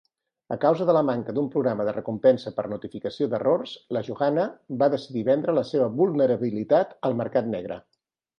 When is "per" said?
2.59-2.65